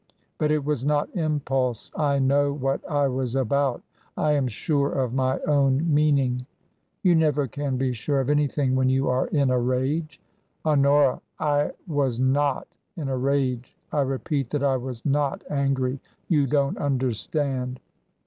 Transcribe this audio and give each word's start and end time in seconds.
''"But 0.39 0.49
it 0.49 0.65
was 0.65 0.83
not 0.83 1.15
impulse. 1.15 1.91
I 1.95 2.17
know 2.17 2.51
what 2.53 2.81
I 2.89 3.07
was 3.07 3.35
about. 3.35 3.83
I 4.17 4.31
am 4.31 4.47
sure 4.47 4.91
of 4.91 5.13
my 5.13 5.37
own 5.41 5.93
meaning."" 5.93 6.47
You 7.03 7.13
never 7.13 7.47
can 7.47 7.77
be 7.77 7.93
sure 7.93 8.19
of 8.19 8.27
an)rthing 8.27 8.73
when 8.73 8.89
you 8.89 9.09
are 9.09 9.27
in 9.27 9.51
a 9.51 9.59
rage."" 9.59 10.19
Honora, 10.65 11.21
I 11.37 11.73
was 11.85 12.19
not 12.19 12.67
in 12.97 13.09
a 13.09 13.17
rage. 13.19 13.77
I 13.91 14.01
repeat 14.01 14.49
that 14.49 14.63
I 14.63 14.75
was 14.77 15.05
not 15.05 15.43
angry. 15.51 15.99
You 16.27 16.47
don't 16.47 16.79
understand." 16.79 17.79